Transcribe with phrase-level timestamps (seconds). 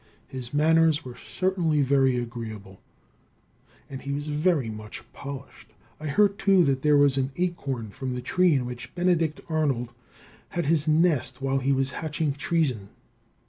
[0.27, 2.81] His manners were certainly very agreeable,
[3.87, 5.73] and he was very much polished.
[5.99, 9.91] I heard, too, that there was an acorn from the tree in which Benedict Arnold
[10.49, 12.89] had his nest while he was hatching treason.